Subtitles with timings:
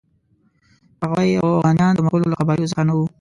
[1.01, 3.05] هغه وایي اوغانیان د مغولو له قبایلو څخه نه وو.